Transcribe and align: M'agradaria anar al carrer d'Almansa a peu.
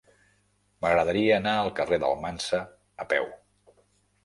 M'agradaria 0.85 1.35
anar 1.41 1.53
al 1.65 1.69
carrer 1.81 2.01
d'Almansa 2.05 2.65
a 3.05 3.09
peu. 3.15 3.31